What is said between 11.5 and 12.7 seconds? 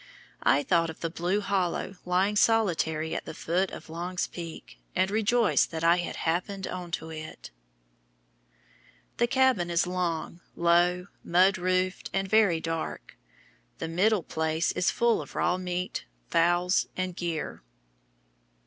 roofed, and very